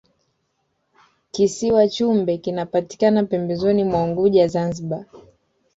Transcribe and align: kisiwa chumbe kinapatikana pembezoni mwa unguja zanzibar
kisiwa 1.31 1.87
chumbe 1.87 2.37
kinapatikana 2.37 3.23
pembezoni 3.23 3.83
mwa 3.83 4.03
unguja 4.03 4.47
zanzibar 4.47 5.05